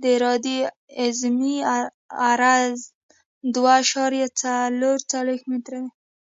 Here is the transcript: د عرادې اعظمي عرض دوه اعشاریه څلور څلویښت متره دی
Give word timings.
د 0.00 0.02
عرادې 0.14 0.58
اعظمي 1.02 1.56
عرض 2.28 2.78
دوه 3.54 3.72
اعشاریه 3.78 4.28
څلور 4.40 4.96
څلویښت 5.10 5.46
متره 5.50 5.78
دی 5.82 5.90